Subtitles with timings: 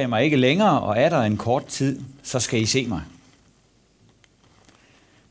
[0.00, 3.02] jeg mig ikke længere, og er der en kort tid, så skal I se mig.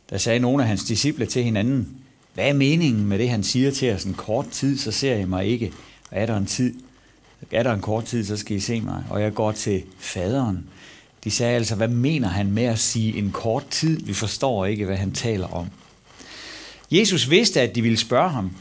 [0.10, 1.98] Der sagde nogle af hans disciple til hinanden,
[2.34, 4.04] hvad er meningen med det, han siger til os?
[4.04, 5.72] En kort tid, så ser I mig ikke.
[6.12, 6.74] Og er der en tid,
[7.52, 9.04] er der en kort tid, så skal I se mig.
[9.10, 10.66] Og jeg går til faderen.
[11.24, 14.00] De sagde altså, hvad mener han med at sige en kort tid?
[14.00, 15.68] Vi forstår ikke, hvad han taler om.
[16.92, 18.52] Jesus vidste, at de ville spørge ham,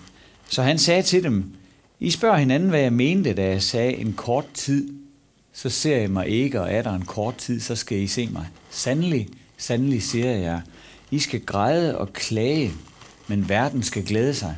[0.49, 1.53] så han sagde til dem,
[2.01, 4.93] I spørger hinanden, hvad jeg mente, da jeg sagde en kort tid,
[5.59, 8.27] så ser I mig ikke, og er der en kort tid, så skal I se
[8.27, 8.49] mig.
[8.71, 10.63] Sandelig, sandelig siger jeg,
[11.11, 12.73] I skal græde og klage,
[13.27, 14.57] men verden skal glæde sig.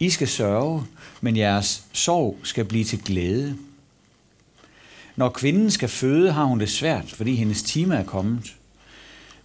[0.00, 0.84] I skal sørge,
[1.20, 3.56] men jeres sorg skal blive til glæde.
[5.16, 8.56] Når kvinden skal føde, har hun det svært, fordi hendes time er kommet.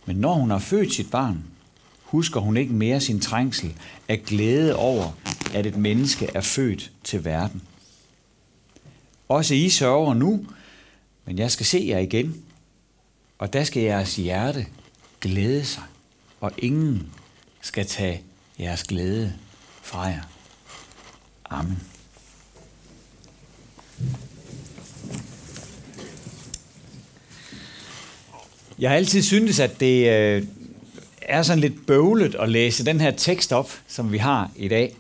[0.06, 1.44] Men når hun har født sit barn,
[2.04, 3.74] husker hun ikke mere sin trængsel
[4.08, 5.12] af glæde over,
[5.54, 7.62] at et menneske er født til verden.
[9.30, 10.46] Også I sørger nu,
[11.28, 12.44] men jeg skal se jer igen,
[13.38, 14.66] og der skal jeres hjerte
[15.22, 15.84] glæde sig,
[16.42, 17.12] og ingen
[17.62, 18.22] skal tage
[18.60, 19.34] jeres glæde
[19.82, 20.22] fra jer.
[21.50, 21.80] Amen.
[28.80, 30.44] Jeg har altid syntes, at det øh,
[31.22, 34.96] er sådan lidt bøvlet at læse den her tekst op, som vi har i dag.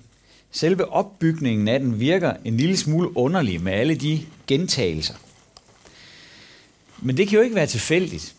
[0.52, 5.14] Selve opbygningen af den virker en lille smule underlig med alle de gentagelser.
[7.02, 8.36] Men det kan jo ikke være tilfældigt.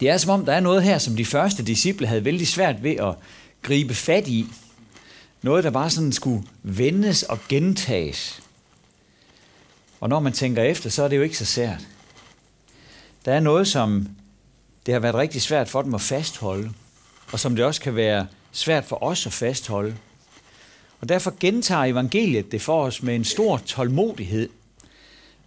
[0.00, 2.82] Det er som om, der er noget her, som de første disciple havde vældig svært
[2.82, 3.14] ved at
[3.62, 4.46] gribe fat i.
[5.42, 8.42] Noget, der bare sådan skulle vendes og gentages.
[10.00, 11.88] Og når man tænker efter, så er det jo ikke så sært.
[13.24, 14.08] Der er noget, som
[14.86, 16.72] det har været rigtig svært for dem at fastholde,
[17.32, 19.96] og som det også kan være svært for os at fastholde.
[21.00, 24.48] Og derfor gentager evangeliet det for os med en stor tålmodighed,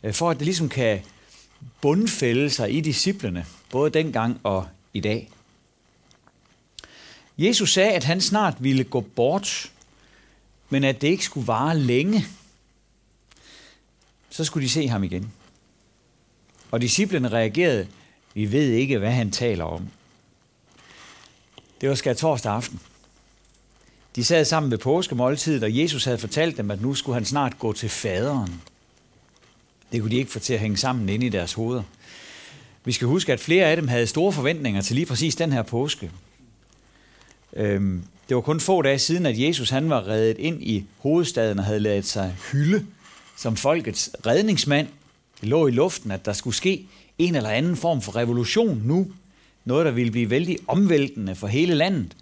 [0.03, 0.99] øh, for at det ligesom kan
[1.81, 5.29] bundfælde sig i disciplene, både dengang og i dag.
[7.37, 9.71] Jesus sagde, at han snart ville gå bort,
[10.69, 12.25] men at det ikke skulle vare længe.
[14.29, 15.31] Så skulle de se ham igen.
[16.71, 17.87] Og disciplene reagerede,
[18.33, 19.89] vi ved ikke, hvad han taler om.
[21.81, 22.79] Det var skær torsdag aften.
[24.15, 27.59] De sad sammen ved påskemåltidet, og Jesus havde fortalt dem, at nu skulle han snart
[27.59, 28.61] gå til faderen.
[29.91, 31.83] Det kunne de ikke få til at hænge sammen inde i deres hoveder.
[32.85, 35.61] Vi skal huske, at flere af dem havde store forventninger til lige præcis den her
[35.61, 36.11] påske.
[37.53, 41.59] Øhm, det var kun få dage siden, at Jesus han var reddet ind i hovedstaden
[41.59, 42.85] og havde lavet sig hylde
[43.37, 44.87] som folkets redningsmand.
[45.41, 46.85] Det lå i luften, at der skulle ske
[47.17, 49.07] en eller anden form for revolution nu.
[49.65, 52.15] Noget, der ville blive vældig omvæltende for hele landet.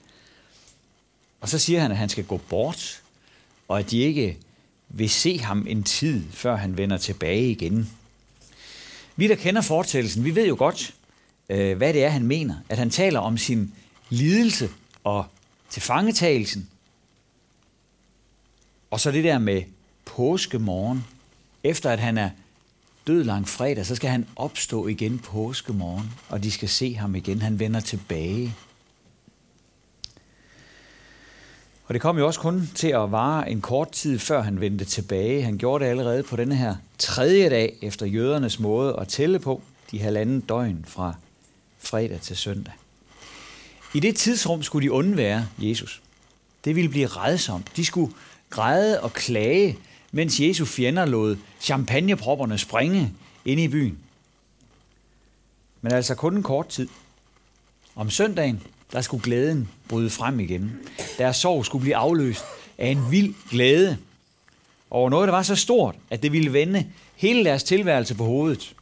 [1.41, 3.01] Og så siger han, at han skal gå bort,
[3.67, 4.37] og at de ikke
[4.97, 7.89] vil se ham en tid, før han vender tilbage igen.
[9.15, 10.93] Vi, der kender fortællelsen, vi ved jo godt,
[11.49, 12.55] øh, hvad det er, han mener.
[12.69, 13.73] At han taler om sin
[14.09, 14.69] lidelse
[15.03, 15.25] og
[15.69, 16.69] tilfangetagelsen.
[18.91, 19.63] Og så det der med
[20.05, 21.05] påskemorgen.
[21.63, 22.29] Efter at han er
[23.07, 27.41] død lang fredag, så skal han opstå igen påskemorgen, og de skal se ham igen.
[27.41, 28.55] Han vender tilbage.
[31.87, 34.85] Og det kom jo også kun til at vare en kort tid, før han vendte
[34.85, 35.43] tilbage.
[35.43, 39.61] Han gjorde det allerede på denne her tredje dag, efter jødernes måde at tælle på,
[39.91, 41.13] de halvanden døgn fra
[41.79, 42.73] fredag til søndag.
[43.93, 46.01] I det tidsrum skulle de undvære Jesus.
[46.65, 47.71] Det ville blive redsomt.
[47.75, 48.13] De skulle
[48.49, 49.77] græde og klage,
[50.11, 53.13] mens Jesu fjender lod champagnepropperne springe
[53.45, 53.97] inde i byen.
[55.81, 56.87] Men altså kun en kort tid.
[57.95, 60.79] Om søndagen, der skulle glæden bryde frem igen.
[61.17, 62.43] Deres sorg skulle blive afløst
[62.77, 63.97] af en vild glæde
[64.89, 68.75] over noget, der var så stort, at det ville vende hele deres tilværelse på hovedet.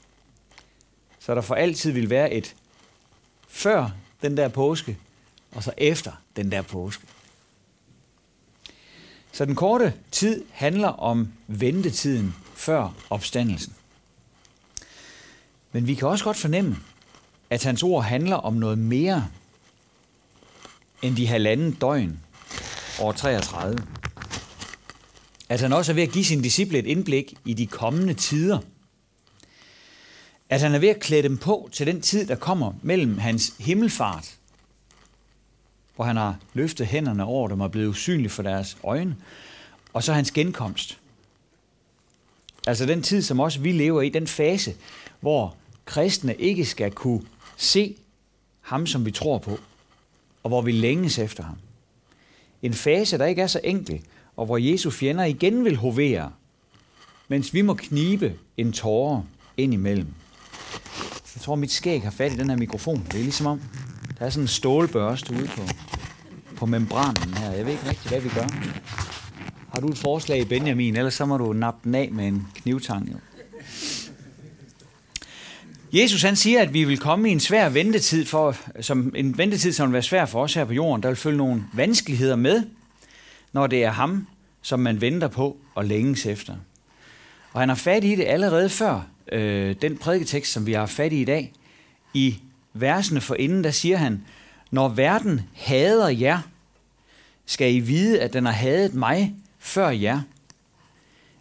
[1.19, 2.55] Så der for altid ville være et
[3.47, 3.89] før
[4.21, 4.97] den der påske,
[5.51, 7.03] og så efter den der påske.
[9.31, 13.73] Så den korte tid handler om ventetiden før opstandelsen.
[15.71, 16.77] Men vi kan også godt fornemme,
[17.49, 19.27] at hans ord handler om noget mere
[21.03, 22.19] end de halvanden døgn
[22.99, 23.77] år 33.
[25.49, 28.59] At han også er ved at give sine disciple et indblik i de kommende tider.
[30.49, 33.53] At han er ved at klæde dem på til den tid, der kommer mellem hans
[33.59, 34.37] himmelfart,
[35.95, 39.15] hvor han har løftet hænderne over dem og blevet usynlig for deres øjne,
[39.93, 40.99] og så hans genkomst.
[42.67, 44.75] Altså den tid, som også vi lever i, den fase,
[45.19, 45.55] hvor
[45.85, 47.21] kristne ikke skal kunne
[47.57, 47.95] se
[48.61, 49.59] ham, som vi tror på,
[50.43, 51.55] og hvor vi længes efter ham.
[52.61, 54.01] En fase, der ikke er så enkel,
[54.37, 56.31] og hvor Jesu fjender igen vil hovere,
[57.27, 59.21] mens vi må knibe en tårer
[59.57, 60.07] ind imellem.
[61.35, 63.03] Jeg tror, mit skæg har fat i den her mikrofon.
[63.11, 63.61] Det er ligesom om,
[64.19, 65.61] der er sådan en stålbørste ude på,
[66.55, 67.51] på membranen her.
[67.51, 68.47] Jeg ved ikke rigtig, hvad vi gør.
[69.69, 70.95] Har du et forslag, Benjamin?
[70.95, 73.11] Ellers så må du nappe den af med en knivtang.
[73.11, 73.15] Jo.
[75.93, 79.73] Jesus han siger, at vi vil komme i en svær ventetid, for, som en ventetid,
[79.73, 81.03] som vil være svær for os her på jorden.
[81.03, 82.63] Der vil følge nogle vanskeligheder med,
[83.51, 84.27] når det er ham,
[84.61, 86.55] som man venter på og længes efter.
[87.51, 91.13] Og han har fat i det allerede før øh, den prædiketekst, som vi har fat
[91.13, 91.53] i i dag.
[92.13, 92.35] I
[92.73, 94.25] versene for inden, der siger han,
[94.71, 96.39] når verden hader jer,
[97.45, 100.21] skal I vide, at den har hadet mig før jer.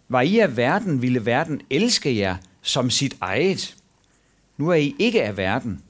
[0.09, 3.77] Var I af verden, ville verden elske jer som sit eget.
[4.57, 5.83] Nu er I ikke af verden,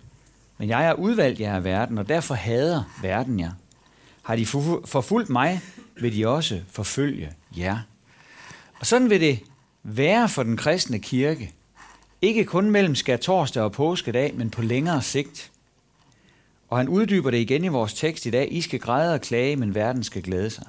[0.59, 3.51] men jeg er udvalgt jer af verden, og derfor hader verden jer.
[4.23, 5.61] Har de forfulgt mig,
[6.01, 7.79] vil de også forfølge jer.
[8.81, 9.41] Og sådan vil det
[9.83, 11.53] være for den kristne kirke.
[12.23, 15.51] Ikke kun mellem skær torsdag og påskedag, men på længere sigt.
[16.69, 18.49] Og han uddyber det igen i vores tekst i dag.
[18.53, 20.67] I skal græde og klage, men verden skal glæde sig.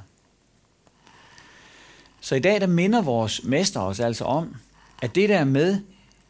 [2.22, 4.56] Så i dag der minder vores mester os altså om,
[5.02, 5.82] at det der med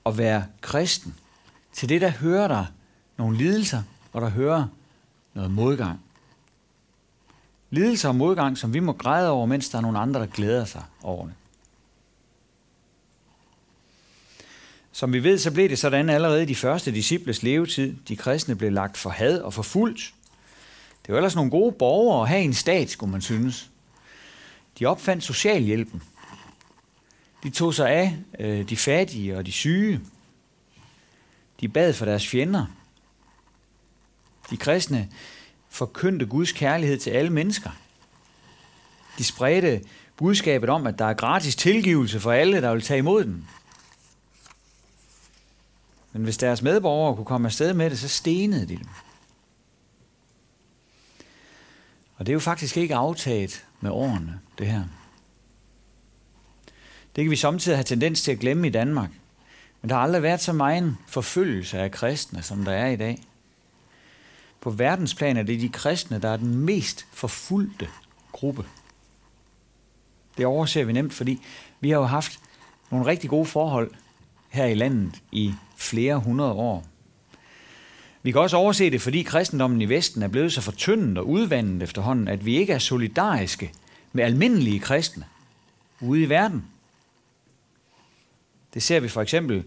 [0.06, 1.16] at være kristen,
[1.74, 2.66] til det der hører der
[3.18, 3.84] nogle lidelser,
[4.14, 4.68] og der hører
[5.34, 6.00] noget modgang.
[7.70, 10.66] Lidelser og modgang, som vi må græde over, mens der er nogle andre, der glæder
[10.66, 11.34] sig over det.
[14.92, 17.96] Som vi ved, så blev det sådan allerede i de første disciples levetid.
[18.08, 20.14] De kristne blev lagt for had og for fuldt.
[21.06, 23.70] Det var ellers nogle gode borgere at have en stat, skulle man synes.
[24.80, 26.04] De opfandt socialhjælpen.
[27.44, 30.02] De tog sig af øh, de fattige og de syge.
[31.64, 32.66] De bad for deres fjender.
[34.50, 35.10] De kristne
[35.70, 37.70] forkyndte Guds kærlighed til alle mennesker.
[39.18, 39.84] De spredte
[40.18, 43.48] budskabet om, at der er gratis tilgivelse for alle, der vil tage imod den.
[46.12, 48.90] Men hvis deres medborgere kunne komme afsted med det, så stenede de dem.
[52.16, 54.84] Og det er jo faktisk ikke aftaget med årene, det her.
[57.16, 59.10] Det kan vi samtidig have tendens til at glemme i Danmark.
[59.84, 63.24] Men der har aldrig været så meget forfølgelse af kristne, som der er i dag.
[64.62, 67.88] På verdensplan er det de kristne, der er den mest forfulgte
[68.32, 68.66] gruppe.
[70.38, 71.42] Det overser vi nemt, fordi
[71.80, 72.40] vi har jo haft
[72.92, 73.92] nogle rigtig gode forhold
[74.50, 76.86] her i landet i flere hundrede år.
[78.22, 81.84] Vi kan også overse det, fordi kristendommen i Vesten er blevet så fortyndet og udvandet
[81.84, 83.72] efterhånden, at vi ikke er solidariske
[84.14, 85.26] med almindelige kristne
[86.02, 86.66] ude i verden.
[88.74, 89.64] Det ser vi for eksempel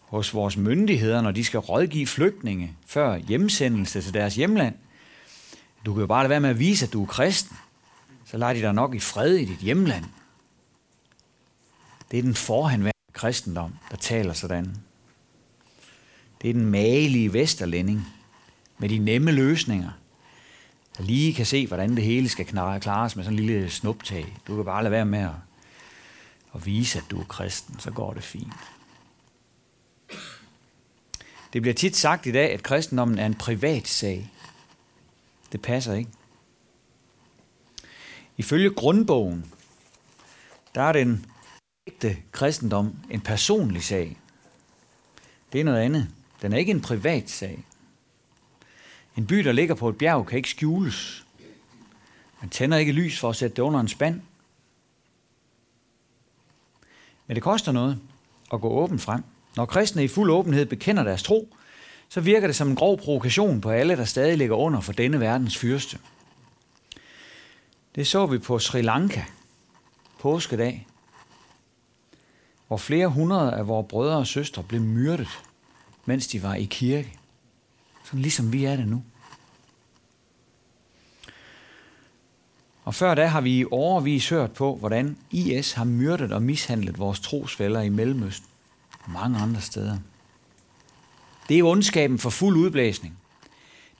[0.00, 4.74] hos vores myndigheder, når de skal rådgive flygtninge før hjemsendelse til deres hjemland.
[5.86, 7.56] Du kan jo bare lade være med at vise, at du er kristen.
[8.24, 10.04] Så lader de dig nok i fred i dit hjemland.
[12.10, 14.76] Det er den forhenværende kristendom, der taler sådan.
[16.42, 18.06] Det er den magelige vesterlænding
[18.78, 19.90] med de nemme løsninger,
[20.98, 22.46] der lige kan se, hvordan det hele skal
[22.80, 24.36] klares med sådan en lille snuptag.
[24.46, 25.30] Du kan bare lade være med at,
[26.52, 28.54] og vise, at du er kristen, så går det fint.
[31.52, 34.30] Det bliver tit sagt i dag, at kristendommen er en privat sag.
[35.52, 36.10] Det passer ikke.
[38.36, 39.52] Ifølge grundbogen,
[40.74, 41.26] der er den
[41.86, 44.18] ægte kristendom en personlig sag.
[45.52, 46.08] Det er noget andet.
[46.42, 47.64] Den er ikke en privat sag.
[49.16, 51.26] En by, der ligger på et bjerg, kan ikke skjules.
[52.40, 54.22] Man tænder ikke lys for at sætte det under en spand.
[57.30, 57.98] Men det koster noget
[58.52, 59.22] at gå åbent frem.
[59.56, 61.56] Når kristne i fuld åbenhed bekender deres tro,
[62.08, 65.20] så virker det som en grov provokation på alle, der stadig ligger under for denne
[65.20, 65.98] verdens fyrste.
[67.94, 69.22] Det så vi på Sri Lanka
[70.20, 70.86] påskedag,
[72.68, 75.28] hvor flere hundrede af vores brødre og søstre blev myrdet
[76.04, 77.18] mens de var i kirke.
[78.04, 79.02] Sådan ligesom vi er det nu.
[82.84, 86.98] Og før da har vi i overvis hørt på, hvordan IS har myrdet og mishandlet
[86.98, 88.48] vores trosfælder i Mellemøsten
[89.04, 89.98] og mange andre steder.
[91.48, 93.18] Det er ondskaben for fuld udblæsning.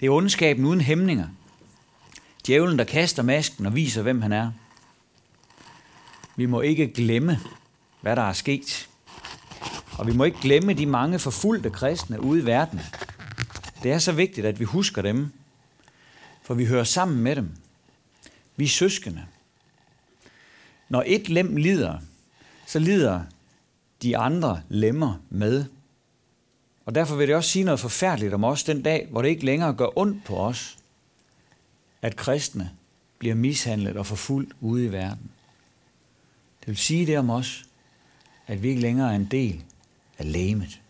[0.01, 1.29] Det er ondskaben uden hæmninger.
[2.47, 4.51] Djævlen, der kaster masken og viser, hvem han er.
[6.37, 7.41] Vi må ikke glemme,
[8.01, 8.89] hvad der er sket.
[9.93, 12.81] Og vi må ikke glemme de mange forfulgte kristne ude i verden.
[13.83, 15.33] Det er så vigtigt, at vi husker dem,
[16.43, 17.51] for vi hører sammen med dem.
[18.61, 19.27] Vi er søskende.
[20.89, 21.99] Når et lem lider,
[22.67, 23.23] så lider
[24.03, 25.65] de andre lemmer med.
[26.85, 29.45] Og derfor vil det også sige noget forfærdeligt om os den dag, hvor det ikke
[29.45, 30.79] længere gør ondt på os,
[32.03, 32.71] at kristne
[33.19, 35.31] bliver mishandlet og forfulgt ude i verden.
[36.61, 37.65] Det vil sige det om os,
[38.47, 39.63] at vi ikke længere er en del
[40.19, 40.81] af lægemet.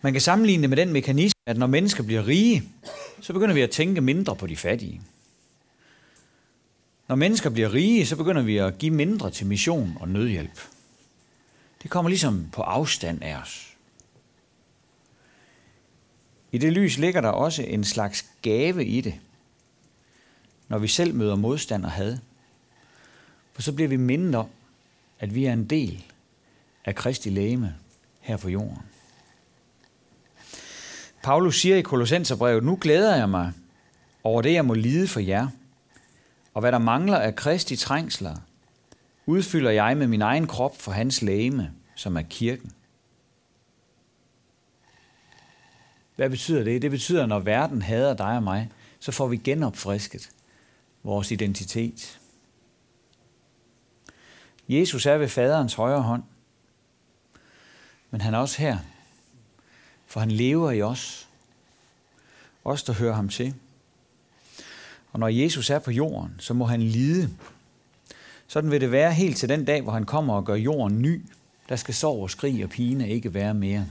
[0.00, 2.62] Man kan sammenligne det med den mekanisme, at når mennesker bliver rige,
[3.20, 5.02] så begynder vi at tænke mindre på de fattige.
[7.08, 10.60] Når mennesker bliver rige, så begynder vi at give mindre til mission og nødhjælp.
[11.82, 13.76] Det kommer ligesom på afstand af os.
[16.52, 19.14] I det lys ligger der også en slags gave i det,
[20.68, 22.18] når vi selv møder modstand og had.
[23.52, 24.48] For så bliver vi mindre,
[25.18, 26.04] at vi er en del
[26.84, 27.74] af Kristi lægeme
[28.20, 28.78] her på jorden.
[31.26, 33.52] Paulus siger i Kolossenserbrevet, nu glæder jeg mig
[34.24, 35.48] over det, jeg må lide for jer.
[36.54, 38.36] Og hvad der mangler af Kristi trængsler,
[39.26, 42.72] udfylder jeg med min egen krop for hans lægeme, som er kirken.
[46.16, 46.82] Hvad betyder det?
[46.82, 50.30] Det betyder, at når verden hader dig og mig, så får vi genopfrisket
[51.02, 52.20] vores identitet.
[54.68, 56.22] Jesus er ved faderens højre hånd,
[58.10, 58.78] men han er også her,
[60.06, 61.28] for han lever i os.
[62.64, 63.54] Os, der hører ham til.
[65.12, 67.30] Og når Jesus er på jorden, så må han lide.
[68.46, 71.22] Sådan vil det være helt til den dag, hvor han kommer og gør jorden ny.
[71.68, 73.86] Der skal sorg og skrig og pine ikke være mere.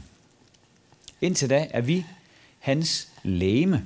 [1.22, 2.06] Indtil da er vi
[2.60, 3.86] hans læme.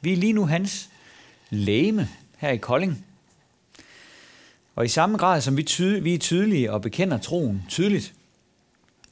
[0.00, 0.88] Vi er lige nu hans
[1.50, 3.06] læme her i Kolding.
[4.74, 8.14] Og i samme grad som vi, tyde, vi er tydelige og bekender troen tydeligt,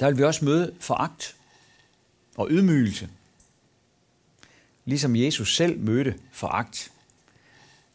[0.01, 1.37] der vil vi også møde foragt
[2.41, 3.09] og ydmygelse.
[4.85, 6.93] Ligesom Jesus selv mødte foragt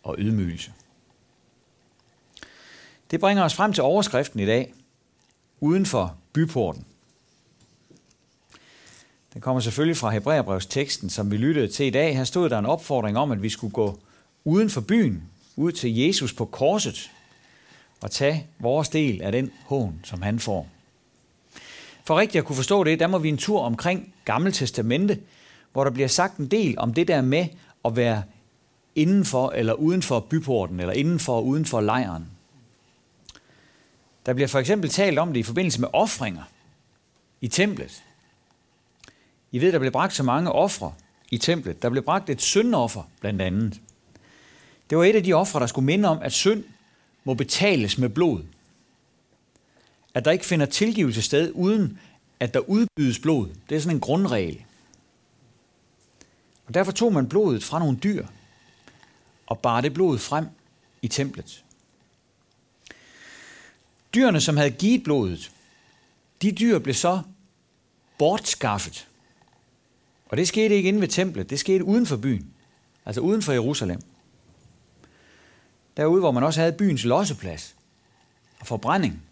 [0.03, 0.73] og ydmygelse.
[3.11, 4.73] Det bringer os frem til overskriften i dag,
[5.59, 6.85] uden for byporten.
[9.33, 12.17] Den kommer selvfølgelig fra Hebræerbrevs teksten, som vi lyttede til i dag.
[12.17, 13.99] Her stod der en opfordring om, at vi skulle gå
[14.43, 17.11] uden for byen, ud til Jesus på korset,
[18.01, 20.74] og tage vores del af den hån, som han får.
[22.07, 25.19] For rigtigt at kunne forstå det, der må vi en tur omkring Gamle Testamente,
[25.73, 27.47] hvor der bliver sagt en del om det der med
[27.85, 28.23] at være
[28.95, 32.25] indenfor eller uden for byporten, eller indenfor og uden for lejren.
[34.25, 36.43] Der bliver for eksempel talt om det i forbindelse med ofringer
[37.41, 38.03] i templet.
[39.51, 40.93] I ved, der blev bragt så mange ofre
[41.31, 41.81] i templet.
[41.81, 43.81] Der blev bragt et syndoffer, blandt andet.
[44.89, 46.63] Det var et af de ofre, der skulle minde om, at synd
[47.23, 48.43] må betales med blod.
[50.15, 51.99] At der ikke finder tilgivelse sted, uden
[52.39, 53.49] at der udbydes blod.
[53.69, 54.63] Det er sådan en grundregel.
[56.67, 58.27] Og derfor tog man blodet fra nogle dyr
[59.45, 60.47] og bar det blod frem
[61.01, 61.63] i templet.
[64.13, 65.51] Dyrene, som havde givet blodet,
[66.41, 67.21] de dyr blev så
[68.17, 69.07] bortskaffet.
[70.25, 72.53] Og det skete ikke inde ved templet, det skete uden for byen,
[73.05, 74.01] altså uden for Jerusalem.
[75.97, 77.75] Derude, hvor man også havde byens losseplads
[78.59, 79.24] og forbrænding.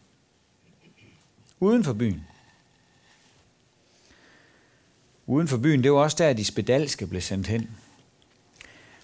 [1.63, 2.25] Uden for byen.
[5.27, 7.69] Uden for byen, det var også der, de spedalske blev sendt hen.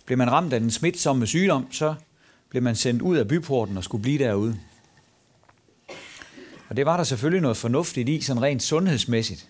[0.05, 1.95] Blev man ramt af den smitsomme sygdom, så
[2.49, 4.59] blev man sendt ud af byporten og skulle blive derude.
[6.69, 9.49] Og det var der selvfølgelig noget fornuftigt i, sådan rent sundhedsmæssigt.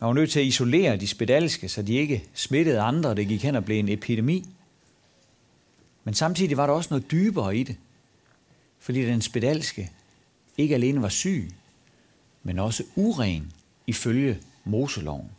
[0.00, 3.42] Man var nødt til at isolere de spedalske, så de ikke smittede andre, det gik
[3.42, 4.44] hen og blev en epidemi.
[6.04, 7.76] Men samtidig var der også noget dybere i det,
[8.78, 9.90] fordi den spedalske
[10.56, 11.50] ikke alene var syg,
[12.48, 13.52] men også uren
[13.86, 15.30] ifølge Moseloven.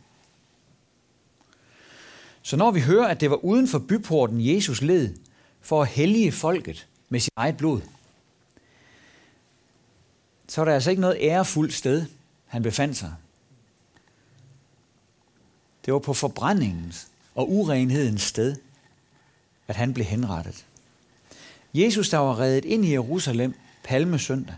[2.42, 5.14] Så når vi hører, at det var uden for byporten, Jesus led
[5.60, 7.80] for at hellige folket med sit eget blod,
[10.48, 12.06] så er der altså ikke noget ærefuldt sted,
[12.46, 13.14] han befandt sig.
[15.84, 18.56] Det var på forbrændingens og urenhedens sted,
[19.68, 20.66] at han blev henrettet.
[21.74, 24.56] Jesus, der var reddet ind i Jerusalem palmesøndag,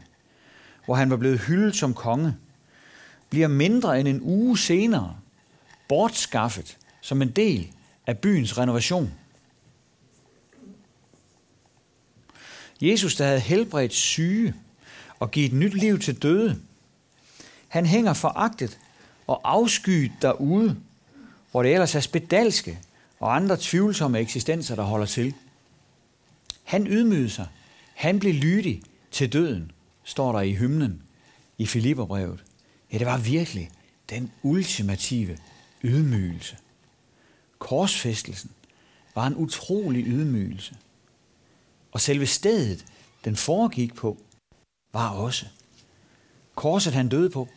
[0.84, 2.36] hvor han var blevet hyldet som konge,
[3.30, 5.16] bliver mindre end en uge senere
[5.88, 7.72] bortskaffet som en del
[8.06, 9.12] af byens renovation.
[12.80, 14.54] Jesus, der havde helbredt syge
[15.18, 16.60] og givet nyt liv til døde,
[17.68, 18.78] han hænger foragtet
[19.26, 20.76] og afskyet derude,
[21.50, 22.78] hvor det ellers er spedalske
[23.20, 25.34] og andre tvivlsomme eksistenser, der holder til.
[26.64, 27.46] Han ydmygede sig.
[27.94, 29.72] Han blev lydig til døden,
[30.04, 31.02] står der i hymnen
[31.58, 32.44] i Filipperbrevet.
[32.92, 33.70] Ja, det var virkelig
[34.10, 35.38] den ultimative
[35.82, 36.56] ydmygelse.
[37.58, 38.50] Korsfæstelsen
[39.14, 40.76] var en utrolig ydmygelse.
[41.92, 42.84] Og selve stedet,
[43.24, 44.18] den foregik på,
[44.92, 45.46] var også.
[46.54, 47.48] Korset, han døde på,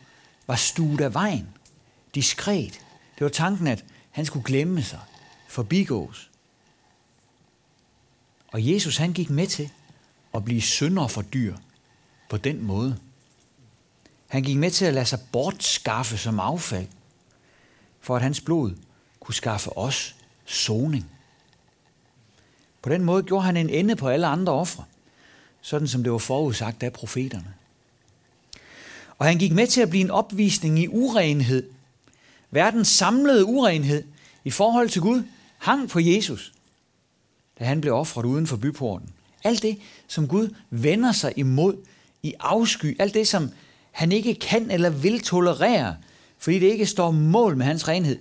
[0.46, 1.48] var stuet af vejen,
[2.14, 2.80] diskret.
[3.14, 5.00] Det var tanken, at han skulle glemme sig,
[5.48, 6.30] forbigås.
[8.48, 9.70] Og Jesus han gik med til
[10.34, 11.56] at blive synder for dyr
[12.28, 12.98] på den måde.
[14.28, 16.86] Han gik med til at lade sig bortskaffe som affald.
[18.00, 18.74] for at hans blod
[19.20, 21.10] kunne skaffe os soning.
[22.82, 24.84] På den måde gjorde han en ende på alle andre ofre,
[25.60, 27.54] sådan som det var forudsagt af profeterne.
[29.18, 31.70] Og han gik med til at blive en opvisning i urenhed.
[32.50, 34.04] Verdens samlede urenhed
[34.44, 35.22] i forhold til Gud
[35.58, 36.52] hang på Jesus,
[37.58, 39.10] da han blev offret uden for byporten.
[39.44, 41.76] Alt det, som Gud vender sig imod
[42.26, 43.50] i afsky, alt det, som
[43.90, 45.96] han ikke kan eller vil tolerere,
[46.38, 48.18] fordi det ikke står mål med hans renhed,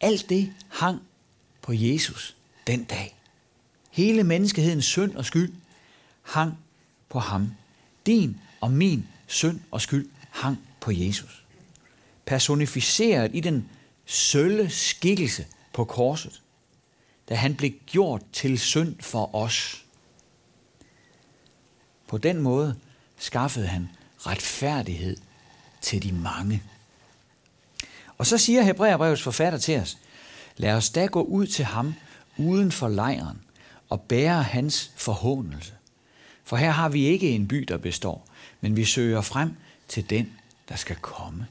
[0.00, 1.02] alt det hang
[1.62, 3.16] på Jesus den dag.
[3.90, 5.52] Hele menneskehedens synd og skyld
[6.22, 6.58] hang
[7.08, 7.50] på ham.
[8.06, 11.44] Din og min synd og skyld hang på Jesus.
[12.26, 13.68] Personificeret i den
[14.06, 16.42] sølle skikkelse på korset,
[17.28, 19.84] da han blev gjort til synd for os.
[22.06, 22.76] På den måde
[23.22, 23.88] skaffede han
[24.18, 25.16] retfærdighed
[25.80, 26.62] til de mange.
[28.18, 29.98] Og så siger Hebræerbrevets forfatter til os,
[30.56, 31.94] lad os da gå ud til ham
[32.36, 33.42] uden for lejren
[33.88, 35.72] og bære hans forhåndelse.
[36.44, 38.26] For her har vi ikke en by, der består,
[38.60, 39.56] men vi søger frem
[39.88, 40.32] til den,
[40.68, 41.46] der skal komme.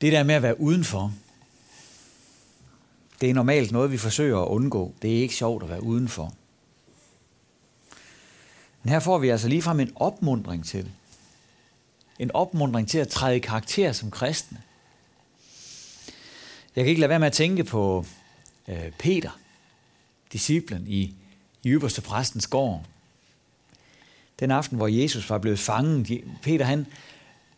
[0.00, 1.12] Det der med at være udenfor,
[3.20, 4.94] det er normalt noget, vi forsøger at undgå.
[5.02, 6.34] Det er ikke sjovt at være udenfor.
[8.88, 10.92] Men her får vi altså ligefrem en opmundring til det.
[12.18, 14.58] En opmundring til at træde i karakter som kristne.
[16.76, 18.06] Jeg kan ikke lade være med at tænke på
[18.68, 19.30] øh, Peter,
[20.32, 21.14] disciplen i,
[21.62, 22.84] i ypperste præstens gård.
[24.40, 26.86] Den aften, hvor Jesus var blevet fanget, Peter han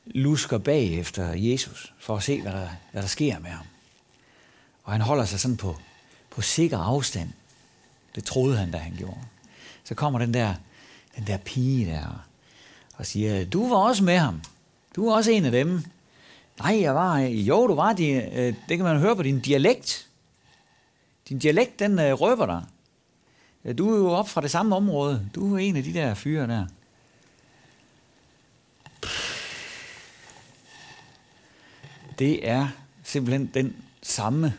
[0.07, 3.67] lusker bag efter Jesus, for at se, hvad der, hvad der sker med ham.
[4.85, 5.77] Og han holder sig sådan på,
[6.31, 7.33] på sikker afstand.
[8.15, 9.21] Det troede han, da han gjorde.
[9.85, 10.55] Så kommer den der,
[11.17, 12.25] den der pige der
[13.01, 14.41] og siger, du var også med ham.
[14.97, 15.85] Du er også en af dem.
[16.59, 20.09] Nej, jeg var, jo, du var, de, øh, det kan man høre på din dialekt.
[21.29, 22.65] Din dialekt, den øh, røber dig.
[23.65, 25.31] Øh, du er jo op fra det samme område.
[25.35, 26.67] Du er en af de der fyre der.
[32.19, 32.69] Det er
[33.05, 34.55] simpelthen den samme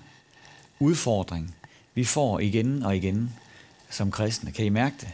[0.79, 1.55] udfordring,
[1.93, 3.33] vi får igen og igen
[3.89, 4.51] som kristne.
[4.51, 5.09] Kan I mærke det?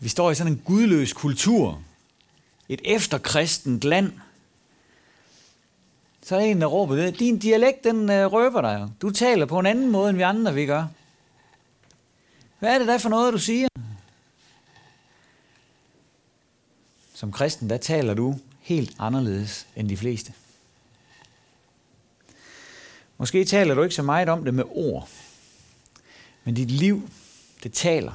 [0.00, 1.82] Vi står i sådan en gudløs kultur,
[2.68, 4.12] et efterkristent land.
[6.22, 7.18] Så er der en, der råber det.
[7.18, 8.88] Din dialekt, den øh, røber dig.
[9.02, 10.86] Du taler på en anden måde, end vi andre vi gør.
[12.58, 13.68] Hvad er det der for noget, du siger?
[17.14, 20.32] Som kristen, der taler du helt anderledes end de fleste.
[23.18, 25.08] Måske taler du ikke så meget om det med ord,
[26.44, 27.10] men dit liv,
[27.62, 28.12] det taler.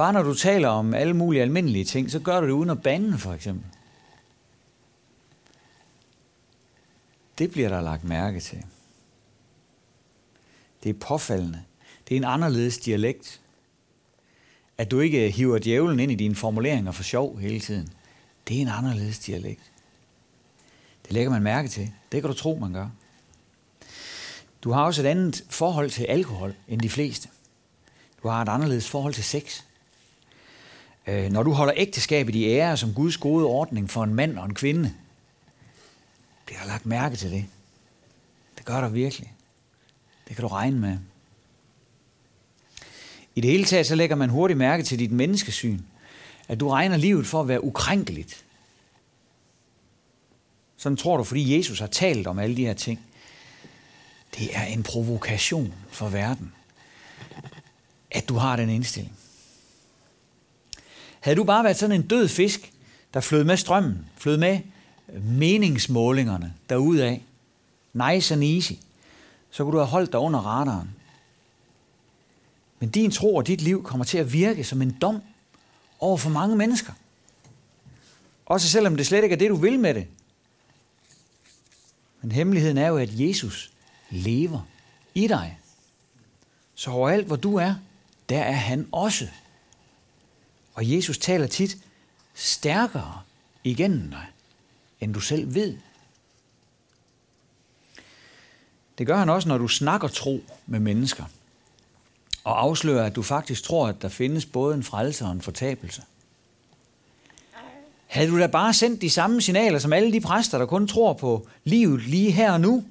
[0.00, 2.82] Bare når du taler om alle mulige almindelige ting, så gør du det uden at
[2.82, 3.64] bande, for eksempel.
[7.38, 8.64] Det bliver der lagt mærke til.
[10.82, 11.62] Det er påfaldende.
[12.08, 13.40] Det er en anderledes dialekt.
[14.78, 17.92] At du ikke hiver djævlen ind i dine formuleringer for sjov hele tiden.
[18.48, 19.72] Det er en anderledes dialekt.
[21.04, 21.92] Det lægger man mærke til.
[22.12, 22.88] Det kan du tro, man gør.
[24.62, 27.28] Du har også et andet forhold til alkohol end de fleste.
[28.22, 29.62] Du har et anderledes forhold til sex.
[31.06, 34.44] Øh, når du holder ægteskabet i ære som Guds gode ordning for en mand og
[34.44, 34.94] en kvinde,
[36.46, 37.44] bliver der lagt mærke til det.
[38.58, 39.32] Det gør der virkelig.
[40.28, 40.98] Det kan du regne med.
[43.34, 45.80] I det hele taget så lægger man hurtigt mærke til dit menneskesyn,
[46.48, 48.44] at du regner livet for at være ukrænkeligt.
[50.76, 53.00] Sådan tror du, fordi Jesus har talt om alle de her ting.
[54.38, 56.52] Det er en provokation for verden,
[58.10, 59.16] at du har den indstilling.
[61.20, 62.72] Havde du bare været sådan en død fisk,
[63.14, 64.60] der flød med strømmen, flød med
[65.22, 67.22] meningsmålingerne derudaf,
[67.92, 68.72] nice and easy,
[69.50, 70.90] så kunne du have holdt dig under radaren.
[72.78, 75.22] Men din tro og dit liv kommer til at virke som en dom
[75.98, 76.92] over for mange mennesker.
[78.46, 80.06] Også selvom det slet ikke er det, du vil med det.
[82.22, 83.70] Men hemmeligheden er jo, at Jesus
[84.10, 84.60] lever
[85.14, 85.58] i dig.
[86.74, 87.74] Så overalt, hvor du er,
[88.28, 89.28] der er han også.
[90.80, 91.76] Og Jesus taler tit
[92.34, 93.20] stærkere
[93.64, 94.26] igennem dig,
[95.00, 95.76] end du selv ved.
[98.98, 101.24] Det gør han også, når du snakker tro med mennesker,
[102.44, 106.02] og afslører, at du faktisk tror, at der findes både en frelse og en fortabelse.
[108.06, 111.12] Havde du da bare sendt de samme signaler som alle de præster, der kun tror
[111.12, 112.84] på livet lige her og nu?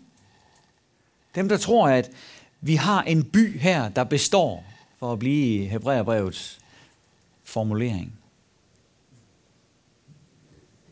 [1.36, 2.12] Dem, der tror, at
[2.62, 4.66] vi har en by her, der består,
[5.00, 6.60] for at blive Hebræerbrevets
[7.50, 8.14] formulering.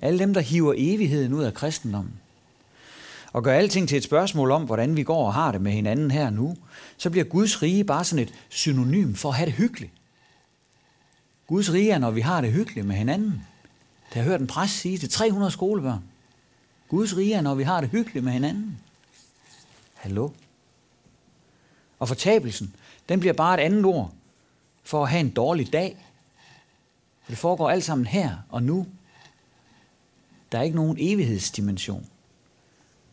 [0.01, 2.13] Alle dem, der hiver evigheden ud af kristendommen.
[3.33, 6.11] Og gør alting til et spørgsmål om, hvordan vi går og har det med hinanden
[6.11, 6.57] her nu,
[6.97, 9.91] så bliver Guds rige bare sådan et synonym for at have det hyggeligt.
[11.47, 13.31] Guds rige er, når vi har det hyggeligt med hinanden.
[14.09, 16.03] Det har jeg hørt en præst sige til 300 skolebørn.
[16.87, 18.79] Guds rige er, når vi har det hyggeligt med hinanden.
[19.93, 20.29] Hallo?
[21.99, 22.75] Og fortabelsen,
[23.09, 24.13] den bliver bare et andet ord
[24.83, 25.97] for at have en dårlig dag.
[27.27, 28.87] Det foregår alt sammen her og nu.
[30.51, 32.07] Der er ikke nogen evighedsdimension.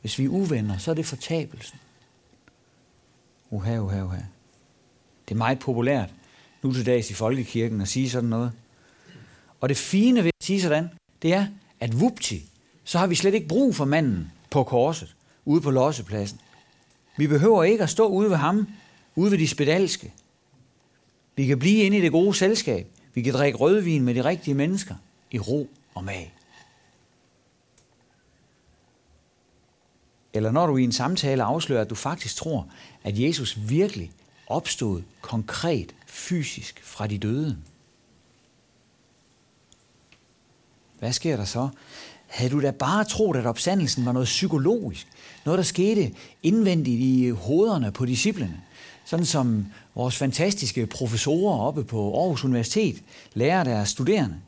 [0.01, 1.79] Hvis vi er uvenner, så er det fortabelsen.
[3.51, 4.21] Uha, uha, uha.
[5.29, 6.11] Det er meget populært
[6.63, 8.53] nu til dags i folkekirken at sige sådan noget.
[9.61, 10.89] Og det fine ved at sige sådan,
[11.23, 11.47] det er,
[11.81, 12.51] at vupti,
[12.85, 16.41] så har vi slet ikke brug for manden på korset, ude på lossepladsen.
[17.17, 18.69] Vi behøver ikke at stå ude ved ham,
[19.17, 20.13] ude ved de spedalske.
[21.37, 22.87] Vi kan blive inde i det gode selskab.
[23.15, 24.95] Vi kan drikke rødvin med de rigtige mennesker
[25.31, 26.35] i ro og mag.
[30.33, 32.69] Eller når du i en samtale afslører, at du faktisk tror,
[33.05, 34.11] at Jesus virkelig
[34.47, 37.59] opstod konkret, fysisk fra de døde.
[40.99, 41.69] Hvad sker der så?
[42.27, 45.07] Havde du da bare troet, at opstandelsen var noget psykologisk,
[45.45, 48.63] noget der skete indvendigt i hovederne på disciplene,
[49.05, 53.03] sådan som vores fantastiske professorer oppe på Aarhus Universitet
[53.35, 54.41] lærer deres studerende,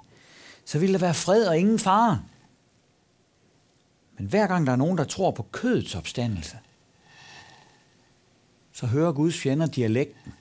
[0.64, 2.22] så vil der være fred og ingen fare.
[4.18, 6.58] Men hver gang der er nogen, der tror på kødets opstandelse,
[8.72, 10.32] så hører Guds fjender dialekten,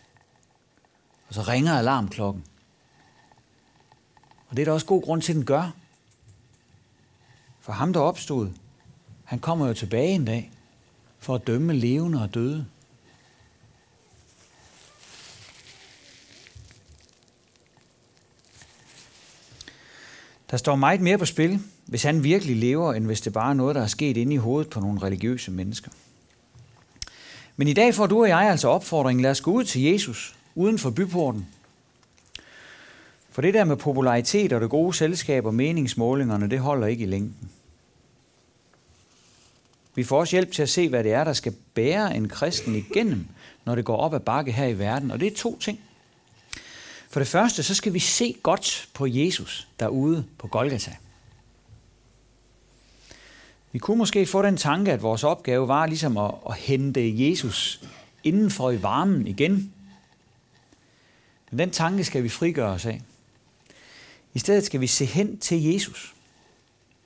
[1.27, 2.43] og så ringer alarmklokken.
[4.47, 5.71] Og det er der også god grund til, at den gør.
[7.59, 8.49] For ham, der opstod,
[9.23, 10.51] han kommer jo tilbage en dag
[11.19, 12.65] for at dømme levende og døde.
[20.51, 23.53] Der står meget mere på spil, hvis han virkelig lever, end hvis det bare er
[23.53, 25.91] noget, der er sket inde i hovedet på nogle religiøse mennesker.
[27.57, 30.35] Men i dag får du og jeg altså opfordringen, lad os gå ud til Jesus,
[30.55, 31.47] uden for byporten.
[33.29, 37.07] For det der med popularitet og det gode selskab og meningsmålingerne, det holder ikke i
[37.07, 37.49] længden.
[39.95, 42.75] Vi får også hjælp til at se, hvad det er, der skal bære en kristen
[42.75, 43.27] igennem,
[43.65, 45.11] når det går op ad bakke her i verden.
[45.11, 45.79] Og det er to ting.
[47.15, 50.95] For det første, så skal vi se godt på Jesus derude på Golgata.
[53.71, 57.81] Vi kunne måske få den tanke, at vores opgave var ligesom at, at hente Jesus
[58.23, 59.73] indenfor i varmen igen.
[61.49, 63.01] Men den tanke skal vi frigøre os af.
[64.33, 66.13] I stedet skal vi se hen til Jesus.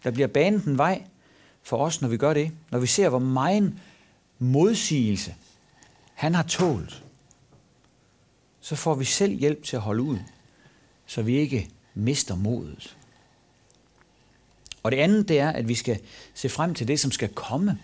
[0.03, 1.03] Der bliver banet en vej
[1.63, 2.51] for os, når vi gør det.
[2.71, 3.79] Når vi ser, hvor meget
[4.39, 5.35] modsigelse
[6.13, 7.03] han har tålt,
[8.61, 10.17] så får vi selv hjælp til at holde ud,
[11.05, 12.97] så vi ikke mister modet.
[14.83, 15.99] Og det andet, det er, at vi skal
[16.33, 17.79] se frem til det, som skal komme.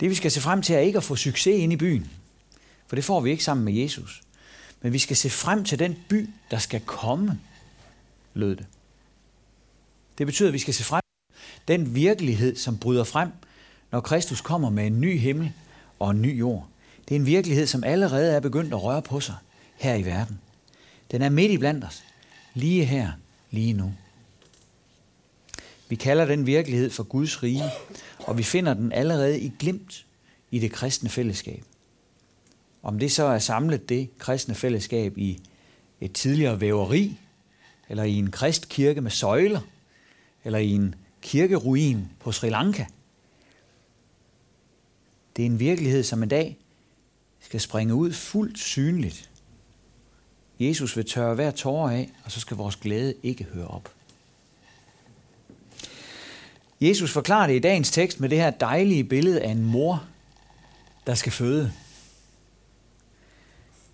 [0.00, 2.10] Det, vi skal se frem til, er ikke at få succes ind i byen.
[2.86, 4.22] For det får vi ikke sammen med Jesus.
[4.82, 7.40] Men vi skal se frem til den by, der skal komme,
[8.34, 8.66] lød det.
[10.18, 13.30] Det betyder, at vi skal se frem til den virkelighed, som bryder frem,
[13.90, 15.52] når Kristus kommer med en ny himmel
[15.98, 16.68] og en ny jord.
[17.08, 19.34] Det er en virkelighed, som allerede er begyndt at røre på sig
[19.74, 20.40] her i verden.
[21.10, 22.04] Den er midt i blandt os.
[22.54, 23.12] Lige her,
[23.50, 23.94] lige nu.
[25.88, 27.70] Vi kalder den virkelighed for Guds rige,
[28.18, 30.06] og vi finder den allerede i glimt
[30.50, 31.64] i det kristne fællesskab.
[32.82, 35.40] Om det så er samlet det kristne fællesskab i
[36.00, 37.18] et tidligere væveri,
[37.88, 39.60] eller i en kristkirke med søjler,
[40.44, 42.84] eller i en kirkeruin på Sri Lanka.
[45.36, 46.58] Det er en virkelighed, som en dag
[47.46, 49.30] skal springe ud fuldt synligt.
[50.60, 53.92] Jesus vil tørre hver tårer af, og så skal vores glæde ikke høre op.
[56.80, 60.04] Jesus forklarer det i dagens tekst med det her dejlige billede af en mor,
[61.06, 61.72] der skal føde.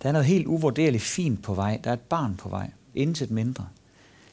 [0.01, 1.79] Der er noget helt uvurderligt fint på vej.
[1.83, 2.71] Der er et barn på vej.
[2.95, 3.67] Intet mindre.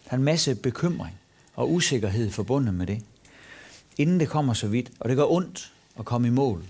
[0.04, 1.18] Der er en masse bekymring
[1.54, 3.02] og usikkerhed forbundet med det.
[3.98, 6.64] Inden det kommer så vidt, og det gør ondt at komme i mål.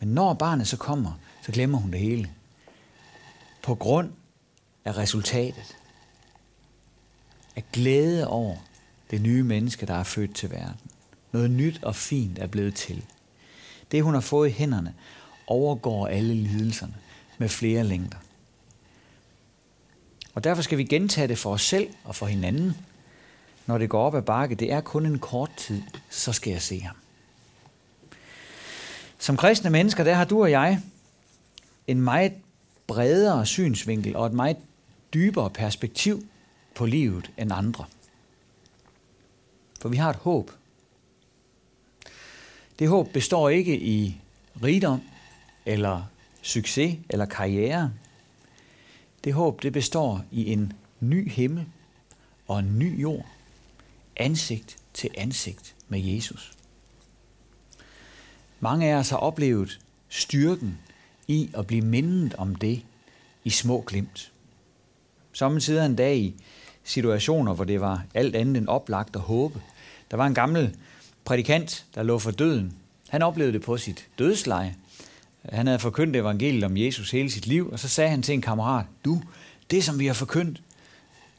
[0.00, 1.12] Men når barnet så kommer,
[1.44, 2.30] så glemmer hun det hele.
[3.62, 4.12] På grund
[4.84, 5.76] af resultatet.
[7.56, 8.56] Af glæde over,
[9.10, 10.90] det nye menneske, der er født til verden.
[11.32, 13.04] Noget nyt og fint er blevet til.
[13.90, 14.94] Det, hun har fået i hænderne,
[15.46, 16.94] overgår alle lidelserne
[17.38, 18.18] med flere længder.
[20.34, 22.76] Og derfor skal vi gentage det for os selv og for hinanden.
[23.66, 26.62] Når det går op ad bakke, det er kun en kort tid, så skal jeg
[26.62, 26.96] se ham.
[29.18, 30.82] Som kristne mennesker, der har du og jeg
[31.86, 32.32] en meget
[32.86, 34.56] bredere synsvinkel og et meget
[35.14, 36.26] dybere perspektiv
[36.74, 37.84] på livet end andre.
[39.80, 40.50] For vi har et håb.
[42.78, 44.20] Det håb består ikke i
[44.62, 45.00] rigdom,
[45.66, 46.02] eller
[46.42, 47.92] succes, eller karriere.
[49.24, 51.66] Det håb, det består i en ny himmel
[52.48, 53.26] og en ny jord,
[54.16, 56.52] ansigt til ansigt med Jesus.
[58.60, 60.78] Mange af os har oplevet styrken
[61.28, 62.82] i at blive mindet om det
[63.44, 64.32] i små glimt.
[65.32, 66.34] Samtidig en dag i
[66.84, 69.62] situationer, hvor det var alt andet end oplagt at håbe.
[70.10, 70.76] Der var en gammel
[71.24, 72.74] prædikant, der lå for døden.
[73.08, 74.76] Han oplevede det på sit dødsleje.
[75.52, 78.42] Han havde forkyndt evangeliet om Jesus hele sit liv, og så sagde han til en
[78.42, 79.22] kammerat, du,
[79.70, 80.62] det som vi har forkyndt,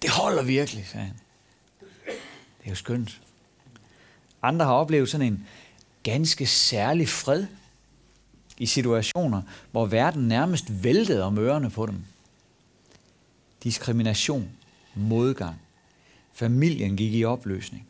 [0.02, 1.16] det holder virkelig, sagde han.
[2.60, 3.22] Det er jo skønt.
[4.42, 5.48] Andre har oplevet sådan en
[6.04, 7.46] ganske særlig fred
[8.58, 9.42] i situationer,
[9.72, 12.06] hvor verden nærmest væltede om ørerne på dem.
[13.64, 14.50] Diskrimination,
[14.96, 15.62] modgang.
[16.34, 17.88] Familien gik i opløsning.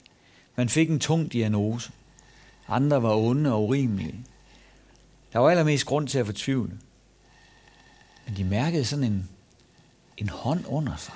[0.56, 1.92] Man fik en tung diagnose.
[2.68, 4.26] Andre var onde og urimelige.
[5.34, 6.80] Der var allermest grund til at fortvivle.
[8.26, 9.30] Men de mærkede sådan en,
[10.18, 11.16] en hånd under sig.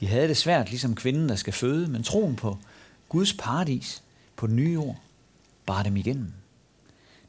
[0.00, 2.58] De havde det svært, ligesom kvinden, der skal føde, men troen på
[3.08, 4.02] Guds paradis,
[4.36, 4.96] på den nye jord,
[5.66, 6.32] bar dem igennem.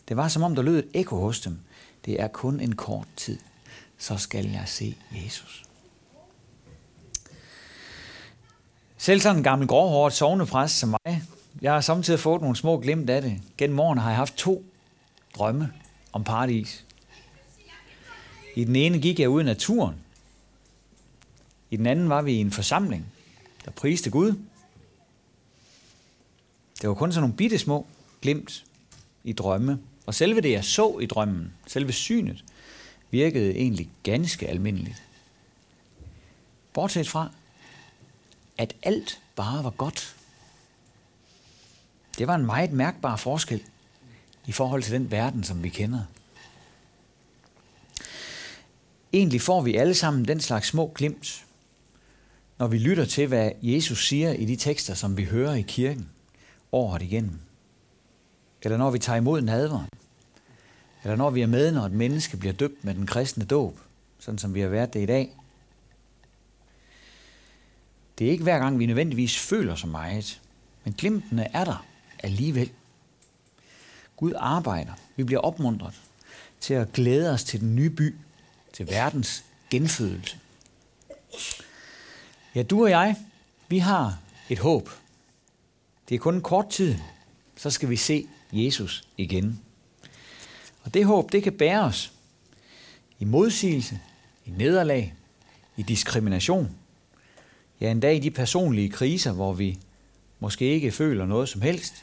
[0.10, 1.60] Det var som om, der lød et ekko hos dem.
[2.06, 3.40] Det er kun en kort tid,
[3.98, 5.64] så skal jeg se Jesus.
[8.98, 11.24] Selv sådan en gammel gråhårdt sovnepræst som mig,
[11.62, 13.42] jeg har samtidig fået nogle små glimt af det.
[13.58, 14.66] Gennem morgen har jeg haft to
[15.36, 15.74] drømme
[16.12, 16.86] om paradis.
[18.56, 19.96] I den ene gik jeg ud i naturen.
[21.70, 23.06] I den anden var vi i en forsamling,
[23.66, 24.34] der priste Gud.
[26.82, 27.88] Det var kun sådan nogle bitte små
[28.22, 28.66] glimt
[29.24, 29.80] i drømme.
[30.10, 32.44] Og selve det, jeg så i drømmen, selve synet,
[33.12, 35.04] virkede egentlig ganske almindeligt.
[36.74, 37.32] Bortset fra,
[38.58, 40.16] at alt bare var godt.
[42.18, 43.64] Det var en meget mærkbar forskel
[44.48, 46.04] i forhold til den verden, som vi kender.
[49.14, 51.46] Egentlig får vi alle sammen den slags små glimt,
[52.58, 56.10] når vi lytter til, hvad Jesus siger i de tekster, som vi hører i kirken
[56.72, 57.40] året igennem.
[58.62, 59.99] Eller når vi tager imod nadveren.
[61.04, 63.80] Eller når vi er med, når et menneske bliver døbt med den kristne dåb,
[64.20, 65.36] sådan som vi har været det i dag.
[68.18, 70.42] Det er ikke hver gang, vi nødvendigvis føler så meget,
[70.84, 71.86] men glimtene er der
[72.24, 72.72] alligevel.
[74.16, 74.94] Gud arbejder.
[75.16, 76.02] Vi bliver opmuntret
[76.60, 78.16] til at glæde os til den nye by,
[78.74, 80.40] til verdens genfødelse.
[82.56, 83.16] Ja, du og jeg,
[83.68, 84.18] vi har
[84.50, 84.90] et håb.
[86.10, 86.96] Det er kun en kort tid,
[87.56, 89.62] så skal vi se Jesus igen.
[90.90, 92.14] Og det håb, det kan bære os
[93.20, 94.00] i modsigelse,
[94.46, 95.14] i nederlag,
[95.78, 96.78] i diskrimination.
[97.82, 99.80] Ja, endda i de personlige kriser, hvor vi
[100.40, 101.94] måske ikke føler noget som helst.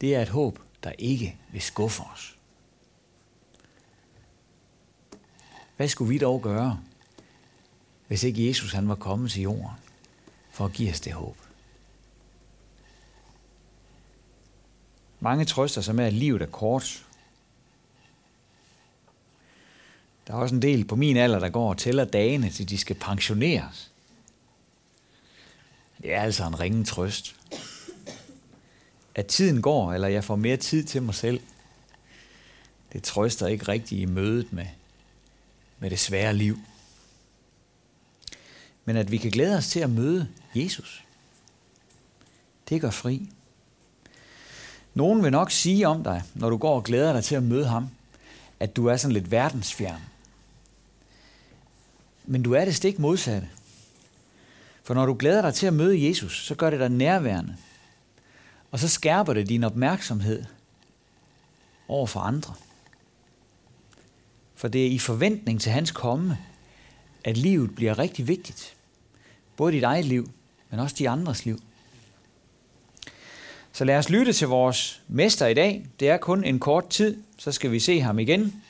[0.00, 2.36] Det er et håb, der ikke vil skuffe os.
[5.76, 6.80] Hvad skulle vi dog gøre,
[8.08, 9.76] hvis ikke Jesus han var kommet til jorden
[10.50, 11.36] for at give os det håb?
[15.20, 17.06] Mange trøster sig med, at livet er kort.
[20.30, 22.78] Der er også en del på min alder, der går og tæller dagene, til de
[22.78, 23.90] skal pensioneres.
[26.02, 27.36] Det er altså en ringe trøst.
[29.14, 31.40] At tiden går, eller jeg får mere tid til mig selv,
[32.92, 34.66] det trøster ikke rigtigt i mødet med,
[35.78, 36.58] med det svære liv.
[38.84, 41.04] Men at vi kan glæde os til at møde Jesus,
[42.68, 43.28] det gør fri.
[44.94, 47.66] Nogen vil nok sige om dig, når du går og glæder dig til at møde
[47.66, 47.88] ham,
[48.60, 50.09] at du er sådan lidt verdensfjern.
[52.30, 53.48] Men du er det stik modsatte.
[54.82, 57.56] For når du glæder dig til at møde Jesus, så gør det dig nærværende.
[58.70, 60.44] Og så skærper det din opmærksomhed
[61.88, 62.54] over for andre.
[64.54, 66.38] For det er i forventning til hans komme,
[67.24, 68.74] at livet bliver rigtig vigtigt.
[69.56, 70.30] Både dit eget liv,
[70.70, 71.62] men også de andres liv.
[73.72, 75.86] Så lad os lytte til vores mester i dag.
[76.00, 78.62] Det er kun en kort tid, så skal vi se ham igen.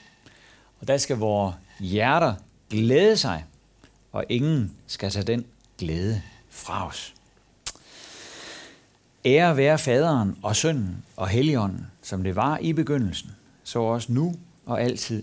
[0.81, 2.35] Og der skal vores hjerter
[2.71, 3.45] glæde sig,
[4.13, 5.45] og ingen skal tage den
[5.79, 7.15] glæde fra os.
[9.25, 13.31] Ære være faderen og sønnen og helligånden, som det var i begyndelsen,
[13.65, 14.35] så også nu
[14.67, 15.23] og altid